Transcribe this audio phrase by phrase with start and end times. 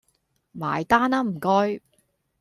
[0.53, 1.79] 埋單呀唔該